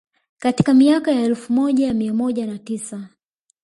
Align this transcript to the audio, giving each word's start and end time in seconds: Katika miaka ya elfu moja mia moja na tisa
Katika 0.39 0.73
miaka 0.73 1.11
ya 1.11 1.21
elfu 1.21 1.53
moja 1.53 1.93
mia 1.93 2.13
moja 2.13 2.47
na 2.47 2.57
tisa 2.59 3.09